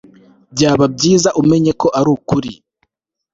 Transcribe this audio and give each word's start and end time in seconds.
Byaba 0.53 0.85
byiza 0.95 1.29
umenye 1.41 1.71
neza 1.71 1.79
ko 1.81 1.87
arukuri 1.99 2.51